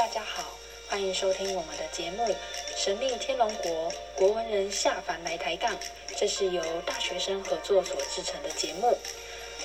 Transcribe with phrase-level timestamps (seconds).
[0.00, 0.42] 大家好，
[0.88, 2.24] 欢迎收听我们的节目
[2.74, 5.74] 《神秘天龙国国文人下凡来抬杠》，
[6.16, 8.96] 这是由大学生合作所制成的节目。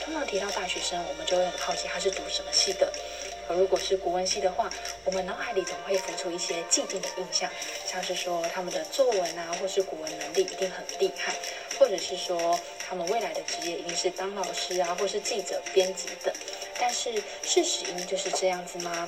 [0.04, 2.92] 通常提到大学生，我们就会很好奇他是读什么系的。
[3.48, 4.70] 而如果是国文系的话，
[5.06, 7.50] 我们脑海里总会浮出一些既定的印象，
[7.86, 11.34] 像是说他们的作文啊，或是国文能力一定很厉害，
[11.80, 16.34] 或者是说他们未来的职业一定是当老师啊，或是记者、编辑等。
[16.78, 19.08] 但是事实应就是这样子吗？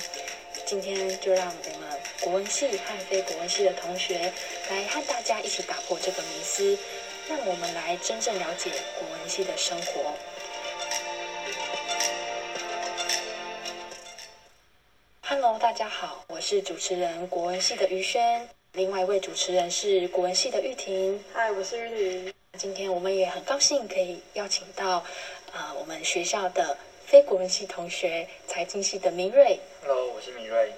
[0.68, 1.88] 今天就让我们
[2.20, 4.30] 国文系和非国文系的同学
[4.68, 6.78] 来和大家一起打破这个迷思，
[7.26, 10.12] 让我们来真正了解国文系的生活。
[15.22, 21.24] Hello，大家好，我是主持人国文系的于轩，另外一位主持人是国文系的玉婷。
[21.32, 22.34] 嗨，我是玉婷。
[22.58, 25.02] 今天我们也很高兴可以邀请到，
[25.54, 26.76] 呃，我们学校的
[27.08, 29.58] 非国文系同学，财经系的明瑞。
[29.80, 30.70] Hello，我是明瑞。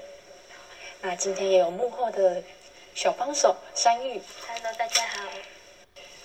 [1.01, 2.41] 那今天也有幕后的
[2.95, 4.20] 小帮手山玉。
[4.47, 5.28] Hello，大家好。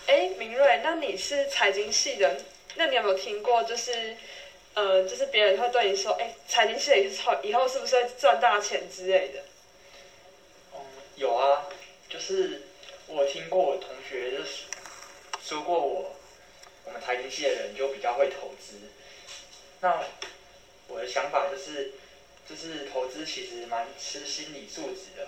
[0.06, 2.39] 哎，明瑞，那你是财经系的，
[2.75, 4.16] 那你有没有听过，就是，
[4.75, 9.40] 呃，就是别人会对你说，哎，财经系的以后以后是不是会赚大钱之类的？
[10.75, 10.81] 嗯，
[11.16, 11.66] 有啊，
[12.08, 12.62] 就是
[13.08, 14.66] 我听过我同学就是
[15.42, 16.16] 说过我，
[16.84, 18.75] 我们财经系的人就比较会投资。
[19.86, 20.03] 那
[20.88, 21.91] 我的想法就是，
[22.50, 25.28] 就是投资其实蛮吃心理素质的。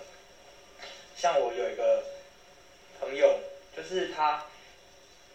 [1.15, 2.03] 像我有一个
[2.99, 3.39] 朋友，
[3.75, 4.47] 就是他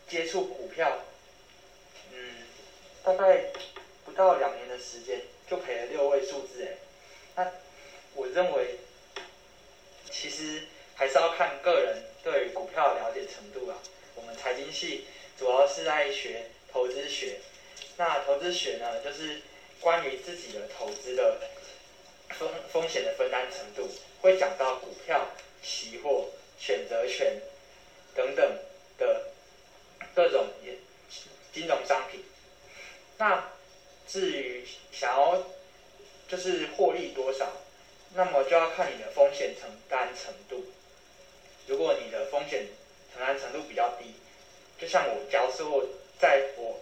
[0.08, 1.04] 接触股票，
[2.12, 2.34] 嗯，
[3.04, 3.44] 大概
[4.04, 6.76] 不到两年的时间就赔了六位数字，哎，
[7.36, 7.52] 那
[8.16, 8.80] 我认为
[10.10, 10.64] 其实
[10.96, 13.78] 还是要看个人对股票了解程度啊。
[14.16, 15.04] 我们财经系
[15.38, 17.38] 主要是在学投资学，
[18.02, 19.40] 那投资学呢，就是
[19.78, 21.38] 关于自己的投资的
[22.30, 23.88] 风风险的分担程度，
[24.20, 25.24] 会讲到股票、
[25.62, 26.26] 期货、
[26.58, 27.40] 选择权
[28.12, 28.58] 等等
[28.98, 29.26] 的
[30.16, 30.74] 各种也
[31.52, 32.24] 金融商品。
[33.18, 33.52] 那
[34.08, 35.40] 至于想要
[36.26, 37.52] 就是获利多少，
[38.14, 40.64] 那么就要看你的风险承担程度。
[41.68, 42.66] 如果你的风险
[43.14, 44.12] 承担程度比较低，
[44.80, 45.86] 就像我，假如说我
[46.18, 46.80] 在我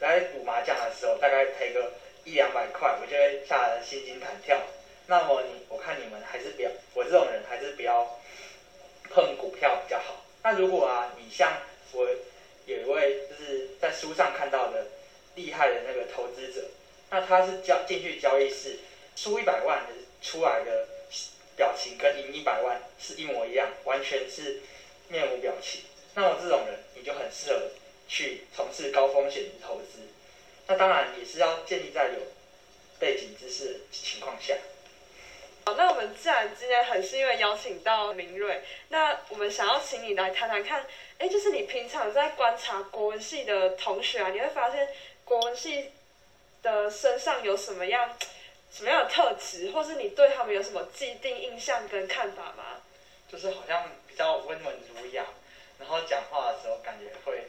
[0.00, 1.92] 在赌麻将的时候，大概赔个
[2.24, 4.60] 一两百块，我就会吓得心惊胆跳。
[5.06, 8.18] 那么你，我看你们还是不要，我这种人还是不要
[9.10, 10.24] 碰股票比较好。
[10.42, 11.52] 那如果啊，你像
[11.92, 12.06] 我
[12.66, 14.86] 有一位就是在书上看到的
[15.34, 16.64] 厉害的那个投资者，
[17.10, 18.78] 那他是交进去交易室
[19.16, 20.86] 输一百万的出来的
[21.56, 24.60] 表情跟赢一百万是一模一样，完全是
[25.08, 25.80] 面无表情。
[26.14, 27.62] 那么这种人你就很适合
[28.08, 30.00] 去从事高风险的投资。
[30.66, 32.20] 那当然也是要建立在有
[32.98, 34.56] 背景知识的情况下。
[35.66, 40.86] 好，那我们自然今天很幸运邀请到明瑞，那我们想要请你来谈谈看，
[41.18, 44.88] 哎，就是你平常在观察国文系的同学啊，你会发现
[45.24, 45.90] 国文系
[46.62, 48.16] 的身上有什么样
[48.72, 52.80] 什么样的特质，或是你对他们有什么既定印象跟看法吗？
[53.30, 55.26] 就是好像比较温文儒雅，
[55.78, 57.46] 然后讲话的时候感觉会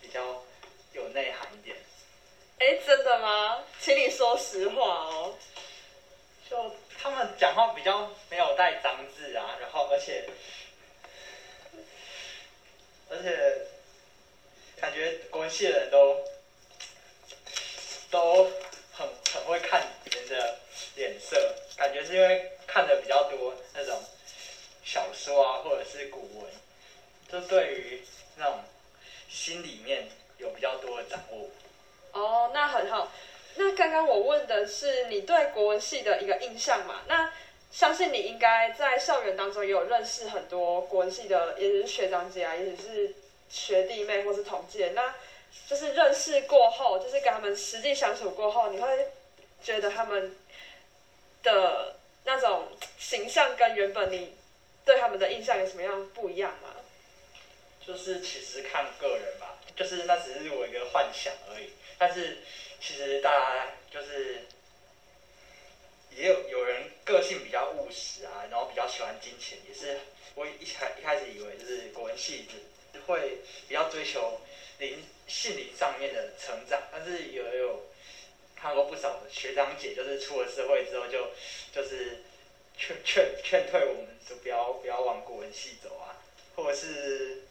[0.00, 0.42] 比较
[0.92, 1.76] 有内涵一点。
[2.58, 3.64] 哎，真的吗？
[3.80, 5.34] 请你说实话哦。
[6.48, 10.28] 就他们讲话比较没有带脏字啊，然后而且
[13.08, 13.66] 而且
[14.80, 16.24] 感觉国文系的人都
[18.10, 18.50] 都
[18.92, 20.58] 很很会看人的
[20.96, 24.02] 脸色，感觉是因为看的比较多那种
[24.84, 26.52] 小说啊，或者是古文，
[27.30, 28.02] 就对于
[28.36, 28.60] 那种
[29.28, 30.08] 心里面
[30.38, 31.48] 有比较多的掌握。
[32.12, 33.12] 哦，那很好。
[33.56, 37.02] 那刚刚我问的是你对国文系的一个印象嘛？
[37.06, 37.32] 那
[37.70, 43.14] 相信你应该在校园当中也有认识很多国文系的，也是学长姐啊，也是
[43.48, 44.90] 学弟妹或是同届。
[44.90, 45.14] 那
[45.68, 49.08] 就是认识过后，就是跟他们实际相处过后，你会
[49.62, 50.36] 觉得他们
[51.42, 52.68] 的那种
[52.98, 54.36] 形象跟原本你
[54.84, 56.68] 对他们的印象有什么样不一样吗？
[57.90, 61.70] 就是其实看个人吧，就是那只是我一个幻想而已。
[61.98, 62.38] 但是
[62.80, 64.42] 其实大家就是
[66.16, 69.98] 也有有人个性比较务实啊，然后比较喜欢金钱，也是
[70.36, 72.46] 我一开一开始以为就是国文系
[73.08, 74.40] 会比较追求
[74.78, 77.86] 灵心灵上面的成长，但是也有
[78.54, 81.32] 看过不少的学长姐，就是出了社会之后就
[81.72, 82.22] 就是
[82.78, 86.22] 劝劝劝退我们说不要不要往国文系走啊，
[86.54, 87.42] 或者是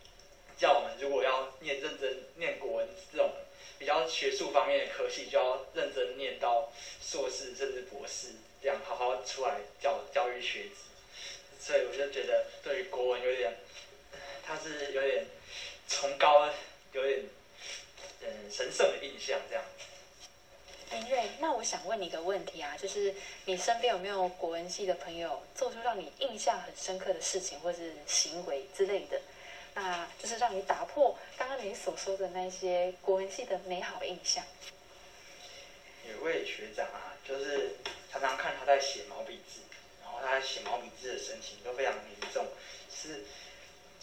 [0.60, 3.32] 叫我们如果要念认真念国文这种
[3.78, 6.70] 比较学术方面的科系，就要认真念到
[7.02, 8.28] 硕士甚至博士，
[8.62, 10.84] 这样好好出来教教育学子，
[11.58, 13.56] 所以我就觉得对于国文有点，
[14.44, 15.26] 他是有点
[15.88, 16.50] 崇高，
[16.92, 17.24] 有点
[18.22, 19.64] 嗯神圣的印象这样。
[20.92, 23.16] 林瑞，那我想问你一个问题啊，就是
[23.46, 29.22] 你身边有没有国文系的朋友做出让你印象很深刻的事情或是行为之类的？
[29.82, 34.44] 那就是让你打破刚刚你所说的那些国文系的美好印象。
[36.06, 37.78] 有位学长啊，就是
[38.12, 39.62] 常常看他在写毛笔字，
[40.04, 42.46] 然后他写毛笔字的神情都非常凝重，
[42.94, 43.24] 是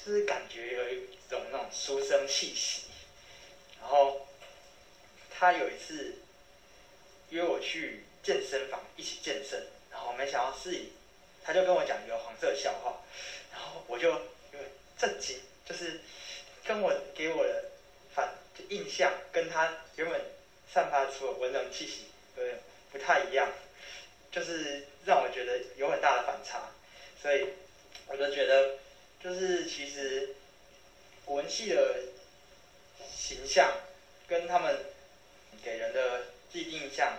[0.02, 2.84] 就是感觉有一种那种书生气息。
[3.78, 4.26] 然后
[5.31, 6.17] 他有一次。
[7.31, 10.93] 约我去健身房一起健身，然后没想到是以，
[11.43, 13.02] 他就跟我讲一个黄色笑话，
[13.50, 14.08] 然后我就
[14.52, 14.64] 因为
[14.96, 16.00] 震惊，就是
[16.64, 17.64] 跟我给我的
[18.14, 18.32] 反
[18.70, 20.20] 印象跟他原本
[20.72, 22.06] 散发出的文人气息
[22.38, 22.58] 有点
[22.90, 23.52] 不太一样，
[24.30, 26.70] 就是让我觉得有很大的反差，
[27.20, 27.48] 所以
[28.06, 28.78] 我就觉得
[29.22, 30.34] 就是其实
[31.24, 31.96] 国文系的
[33.14, 33.72] 形象
[34.26, 34.78] 跟他们
[35.62, 36.22] 给人的。
[36.48, 37.18] 既定印象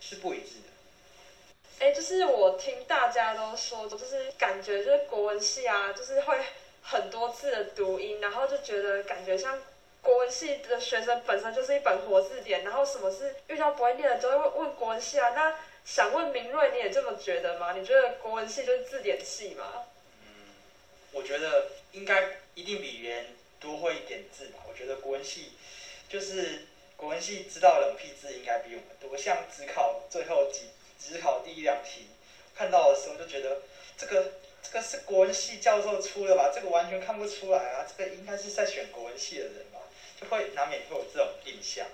[0.00, 1.84] 是不一致的。
[1.84, 6.40] 哎，就是我听大家都说，就是感觉就是国文系啊，就是会
[6.82, 9.58] 很多字的读音，然后就觉得感觉像
[10.02, 15.30] 国文系的学生本身就是一本活字典，然后什么是遇到不会念的就会问国文系啊。
[15.30, 17.72] 那想问明瑞，你也这么觉得吗？
[17.72, 19.86] 你觉得国文系就是字典系吗？
[20.22, 20.54] 嗯，
[21.12, 23.26] 我觉得应该一定比别人
[23.58, 24.60] 多会一点字吧。
[24.68, 25.52] 我觉得国文系
[26.08, 26.66] 就是。
[27.00, 30.68] 国文系知道冷僻字应该比我们多，像只考最后几，
[30.98, 32.08] 只考第一两题，
[32.54, 33.62] 看到的时候就觉得
[33.96, 34.32] 这个
[34.72, 36.52] 这个是国文系教授出的吧？
[36.54, 37.86] 这个完全看不出来啊！
[37.88, 39.80] 这个应该是在选国文系的人吧？
[40.20, 41.84] 就会难免会有这种印象。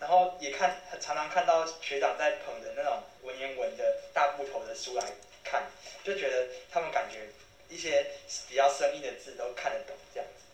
[0.00, 5.04] 然后也看常常看到学长在捧着那种文言文的大部头的书来
[5.44, 5.64] 看，
[6.02, 7.28] 就觉得他们感觉
[7.68, 8.06] 一些
[8.48, 10.44] 比较生硬的字都看得懂这样子。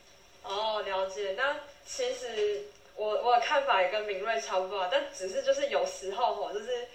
[0.42, 1.34] 哦，了解。
[1.36, 2.64] 那其实。
[2.98, 6.88] 我我的看法也跟明锐差不多，但只是就是有时候吼，就是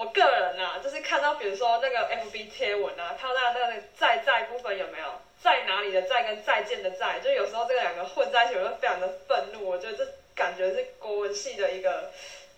[0.00, 5.04] 我个人呐，就是看到比如说那个 FB 贴文啊，看到那那个在在部分有没有
[5.42, 9.68] 在哪里的在跟再见的在，就有时候这两个混在一起，我就非常的愤怒。
[9.68, 12.10] 我觉得这感觉是国文系的一个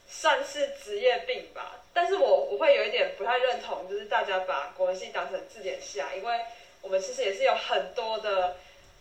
[0.08, 1.80] 算是职业病吧。
[1.92, 6.40] 但是我我会有一点不太认同，就是大家把国文系当成字典系啊，因为
[6.80, 8.54] 我们其实也是有很多的。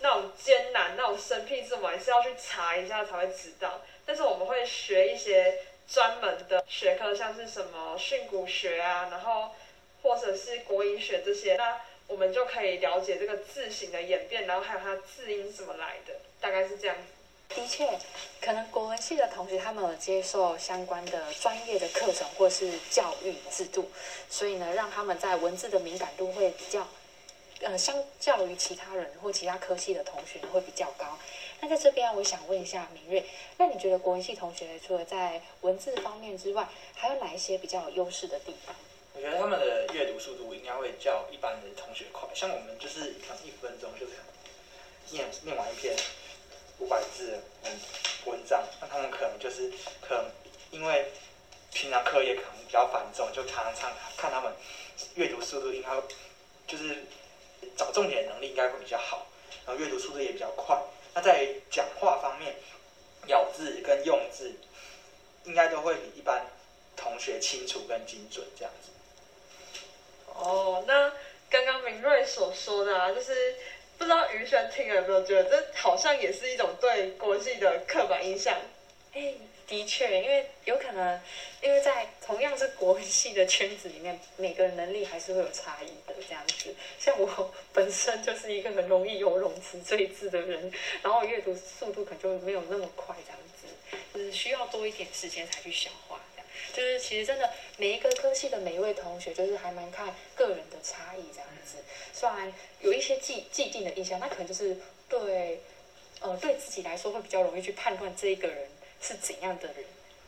[0.03, 3.81] 那种艰难、那种生僻字，我们还是要去查一下才会知道。
[4.03, 9.51] 但是我们会学一些专门的学科，像是什么训诂学啊，然后
[10.01, 17.55] 或者是国音学这些，那我们就可以了解这个字形的演变，然后还有它字音怎么来的，大概是这样子。
[17.55, 17.99] 的确，
[18.39, 23.91] 可能国文系的同学他们有接受相关的专业的课程或是教育制度，
[24.29, 26.87] 所以呢，让他们在文字的敏感度会比较。
[27.63, 31.19] 呃，相较于其他人或其他科系的同学会比较高。
[31.61, 33.23] 那在这边，我想问一下明瑞，
[33.57, 38.75] 那你觉得国文系同学除了在文字方面之外，还有哪一些比较有优势的地方？
[39.13, 42.27] 我觉得他们的阅读速度应该会较一般的同学快。
[42.33, 44.15] 像我们就是可能一分钟就能
[45.11, 45.95] 念念完一篇
[46.79, 47.69] 五百字的
[48.25, 49.71] 文章，那他们可能就是
[50.01, 50.25] 可能
[50.71, 51.11] 因为
[51.71, 54.51] 平常课业可能比较繁重，就常常看他们
[55.13, 55.89] 阅读速度应该
[56.67, 57.05] 就是。
[57.77, 59.27] 找重点能力应该会比较好，
[59.67, 60.75] 然后阅读速度也比较快。
[61.13, 62.55] 那在讲话方面，
[63.27, 64.53] 咬字跟用字
[65.45, 66.45] 应该都会比一般
[66.95, 68.91] 同学清楚跟精准这样子。
[70.33, 71.13] 哦，那
[71.49, 73.55] 刚刚明瑞所说的啊，就是
[73.97, 78.57] 不知道于轩听了有没有觉得这好像也是一种对国际的刻板印象？
[79.13, 79.33] 哎。
[79.71, 81.21] 的确，因为有可能，
[81.61, 86.13] 因为在同样是国文系的圈子里面，每个人能力还是会有差异的。
[86.27, 90.69] 这样子，像我本身就是一个很容易有冗词赘字的人，
[91.01, 96.19] 然后阅读速度可能就没有那么快，这样子，就是需要多一点时间才去消化。
[96.35, 101.77] 这样，就是其实真的每一个科系的每一位同学，就是还蛮看个人的差异这样子。
[102.11, 105.61] 虽然有一些既既定的印象，那可能就是对，
[106.19, 108.67] 呃，对自己来说会比较容易去判断这一个人。
[109.01, 109.83] 是怎样的人，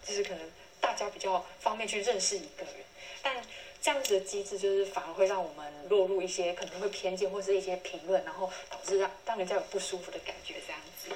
[0.05, 0.51] 就是可能
[0.81, 2.83] 大家比较方便去认识一个人，
[3.21, 3.35] 但
[3.81, 11.09] 这样子的机制就是反而会让我们落入一些可能会偏见或是一些评论，然后导致让让人家有不舒服的感觉这样子。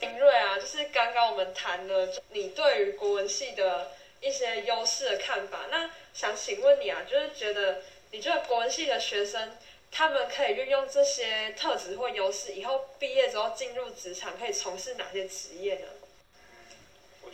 [0.00, 9.56] 林瑞啊，就是刚刚我们谈了你对于国文系的一些优势的看法，那想请问你啊，就是觉得你觉得国文系的学生
[9.90, 15.86] 他们可以运用这些特质或优势，以后毕业之后进入职场可以从事哪些职业呢？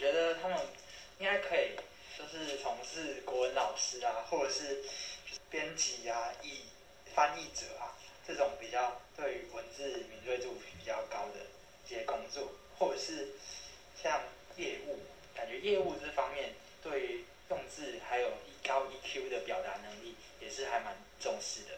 [0.01, 0.57] 我觉得他们
[1.19, 1.77] 应该可以，
[2.17, 4.83] 就是从事国文老师啊，或者是
[5.51, 6.63] 编辑啊、译
[7.15, 7.93] 翻译者啊
[8.27, 11.41] 这种比较对于文字敏锐度比较高的
[11.85, 13.29] 一些工作，或者是
[14.03, 14.23] 像
[14.57, 15.01] 业务，
[15.35, 18.31] 感觉业务这方面对于用字还有
[18.67, 21.77] 高 EQ 的表达能力也是还蛮重视的。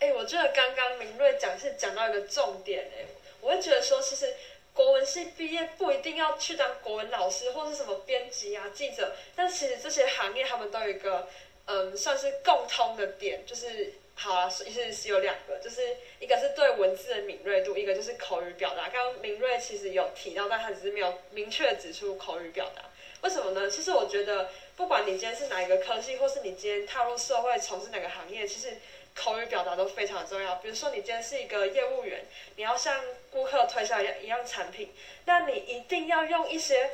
[0.00, 3.06] 哎，我觉得刚刚明瑞讲是讲到一个重点哎，
[3.40, 4.30] 我会觉得说，其实
[4.74, 11.28] 国文系毕业不一定要去当国文老师或是什么编辑啊、记者，但其实这些行业他们都有一个
[11.66, 18.88] 嗯，算是共通的点，就是好啊，其实是有两个，就是一个是对文字的敏锐度，一个就是口语表达。
[18.88, 22.82] 刚刚明瑞其实有提到，但他只是没有明确指出口语表达。
[23.22, 23.70] 为什么呢？
[23.70, 28.78] 其实我觉得，不管你今天是哪一个科系，或是你今天踏入社会从事哪个行业，其实
[29.14, 30.56] 口语表达都非常重要。
[30.56, 32.24] 比如说，你今天是一个业务员，
[32.56, 36.90] 你要向顾客推销一样一样产品，那你一定要用一些，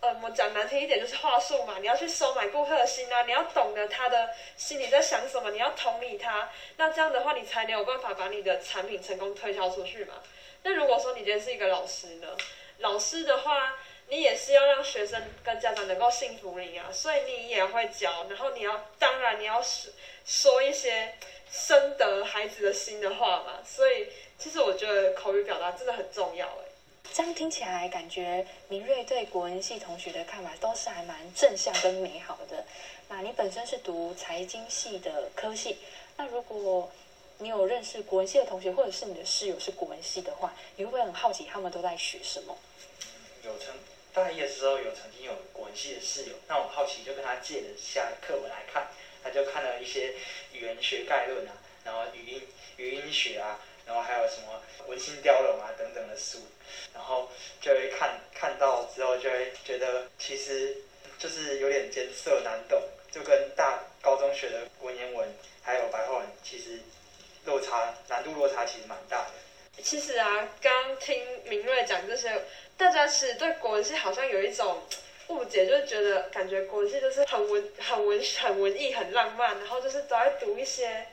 [0.00, 10.14] 呃，我讲难听一点就是话术嘛，你要去收买顾客的心啊，你要懂得他的心里在想什么，你要同理他，那这样的话，你才能有办法把你的产品成功推销出去嘛。
[10.62, 12.28] 那如果说你今天是一个老师呢，
[12.78, 13.74] 老师的话。
[14.10, 19.92] 你也是要让学生跟家长能够信服你啊，所以你也会教，然后你要，当然你要说
[20.24, 21.14] 说一些
[21.50, 23.60] 深得孩子的心的话嘛。
[23.64, 26.64] 所以其实我觉得口语表达真的很重要哎。
[27.12, 32.64] 这样听起来感觉明瑞对国文系同学的看法都是还蛮正向跟美好的。
[33.08, 35.78] 那你本身是读财经系的科系，
[36.16, 36.90] 那如果
[37.38, 42.56] 你有认识国文系的同学，或者是你的室友是国文系的话，你会不会很好奇他们都在学什么？
[43.44, 43.74] 有成。
[44.12, 48.88] 大一的时候有曾经有国文系的室友，那我好奇就跟他借了下课文来看，
[49.22, 50.12] 他就看了一些
[50.52, 51.52] 语言学概论啊，
[51.84, 52.42] 然后语音
[52.76, 56.38] 语音学啊，然后还有什么文心雕龙啊等等的书，
[56.92, 60.76] 然后就会看看到之后就会觉得其实
[61.18, 65.28] 就是有点艰涩难懂，就跟大高中学的文言文
[65.62, 66.80] 还有白话文其实
[67.44, 69.82] 落差难度落差其实蛮大的。
[69.82, 72.42] 其实啊，刚听明瑞讲这些。
[72.78, 74.82] 大家其实对国文系好像有一种
[75.26, 81.08] 误解，就是觉得感觉国文系就是很文、很文、很文艺、很浪漫，然后就是都在读一些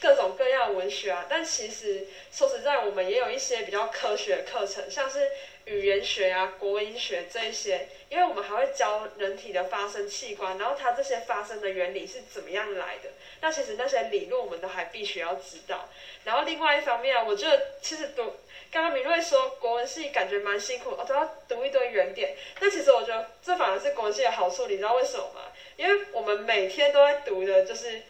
[0.00, 1.26] 各种各样的文学啊。
[1.28, 5.30] 但其实说实在，我们也有一些比较科学的课程，像是
[5.66, 13.10] 语言学啊、国文学这一些，因为我们还会教人体的发声器官，然后它这些发声的原理是怎么样来的。
[13.42, 15.90] 那其实那些理论我们都还必须要知道。
[16.24, 18.32] 然后另外一方面啊，我觉得其实读。
[18.72, 22.36] 刚刚明瑞说国文系感觉蛮辛苦，我都要读一堆原点。
[22.60, 25.40] 那其实我觉得这反而是国文系的好处，你知道为什么吗？
[25.76, 28.02] 因为我们每天都在读的就是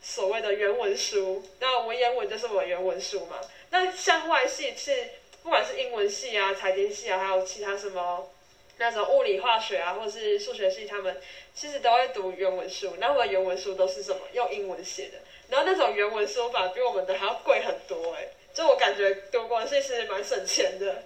[0.00, 3.38] 所谓的原文书，那文言文就是文言文书嘛。
[3.68, 5.10] 那像外系是
[5.42, 8.30] 不管是英文系啊、财经系啊，还有其他什么
[8.78, 11.20] 那种物理化学啊，或者是数学系，他们
[11.54, 12.96] 其实都会读原文书。
[12.98, 14.20] 那我们原文书都是什么？
[14.32, 15.18] 用英文写的。
[15.48, 18.26] 然后那种原文书法比我们的还要贵很多哎。
[18.54, 21.04] 就我感觉读国文系是蛮省钱的。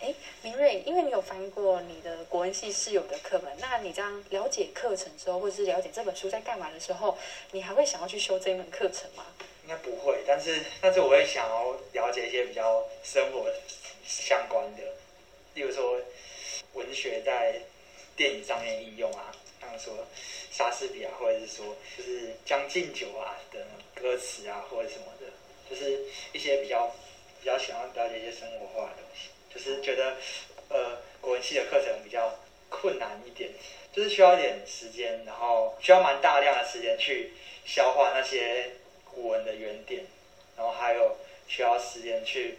[0.00, 7.16] 哎，明瑞，因为你有翻过你的国文系室友的课本，那你这样了解课程之后，或者是了解这本书在干嘛的时候，
[7.52, 9.24] 你还会想要去修这一门课程吗？
[9.62, 13.50] 应该不会，但是但是我会想要了解一些比较生活
[14.06, 14.82] 相关的，
[15.54, 15.98] 例如说
[16.74, 17.54] 文学在
[18.14, 19.94] 电影上面应用啊，像说
[20.50, 25.13] 莎士比亚，或者是说就是《将进酒》啊的歌词啊，或者什么的。
[25.68, 26.94] 就是一些比较
[27.40, 30.16] 比较喜欢了解一些生活化的东西，就是觉得
[30.68, 33.50] 呃国文系的课程比较困难一点，
[33.92, 37.32] 就是需要一点时间，然后需要蛮大量的时间去
[37.64, 38.72] 消化那些
[39.04, 40.04] 古文的原点，
[40.56, 41.16] 然后还有
[41.48, 42.58] 需要时间去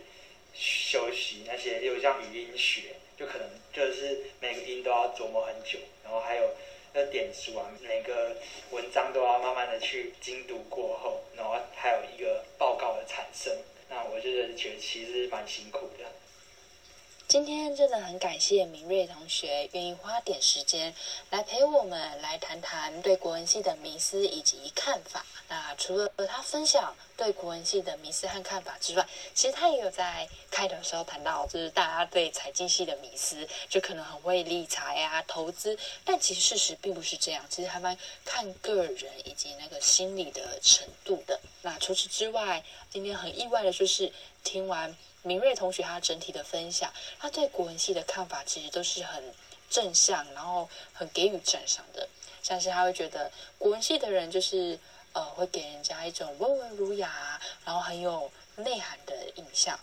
[0.53, 6.49] 休息那些，例如像语音学，就可能就是每个音都要琢磨很久，然后还有。
[6.97, 8.37] 那点书啊，每个
[8.71, 13.53] 文章都要慢慢的去精读过后，然后还有一个报告的产生，
[13.89, 16.05] 那我就是觉得其实蛮辛苦的。
[17.35, 20.95] 今天真的很感谢明瑞同学愿意花点时间
[21.31, 25.25] 来陪我们来谈谈对国文系的迷思以及看法。
[25.49, 41.37] 那除了他分享对国文系的迷思和看法之外，其实他也有在开头的时候谈到，就是大家对财经系的迷思，就可能很会理财啊、投资，但其实事实并不是这样，其实还蛮看个人以及那个心理的程度的。
[41.63, 44.09] 那除此之外，今天很意外的就是
[44.41, 44.95] 听完。
[45.25, 49.23] 明瑞同学他整体的分享，他对国文系的看法其实都是很
[49.71, 52.07] 正向，然后很给予赞赏的。
[52.43, 54.77] 像是他会觉得国文系的人就是
[55.13, 59.79] 呃会给人家一种温文儒雅，然后很有内涵的印象，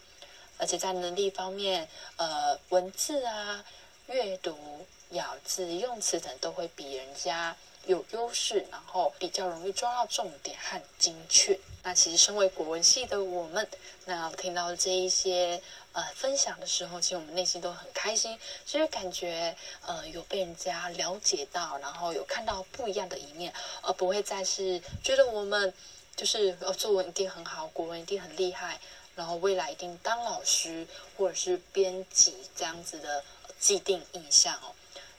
[0.58, 3.64] 而且在能力方面，呃文字啊、
[4.06, 11.58] 阅读、咬字、用词等都会比人家有优势，然后比较容易抓到重点和精确。
[11.82, 13.68] 那其实身为国文系的我们，
[14.04, 15.60] 那听到这一些
[15.92, 25.74] 呃分享的时候，其实我们内心都很开心，其实感觉呃有被人家了解到，然后有看到不一样的一面，而不会再是觉得我们
[26.14, 28.78] 就是呃作文一定很好，国文一定很厉害，
[29.16, 30.86] 然后未来一定当老师
[31.18, 33.24] 或者是编辑这样子的
[33.58, 34.72] 既定印象哦。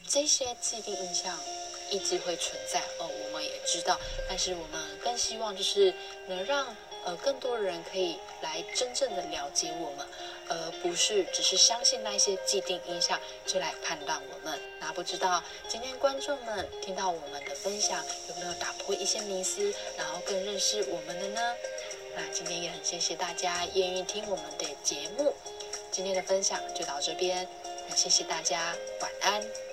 [0.07, 1.37] 这些既定印象
[1.93, 5.93] 一直会存在，哦，我们也知道，但是我们更希望就是
[6.25, 10.07] 能让呃更多人可以来真正的了解我们，
[10.49, 14.59] 而不是只是相信那些既定印象就来判断我们。
[14.79, 21.55] 那不知道今天观众们听到我们的分享，有没有打破一些迷思，然后更认识我们的呢？
[22.15, 25.35] 那今天也很谢谢大家愿意听我们的节目，
[25.91, 27.47] 今天的分享就到这边，
[27.87, 29.72] 那谢谢大家，晚安。